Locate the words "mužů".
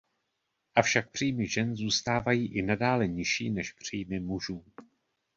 4.19-4.63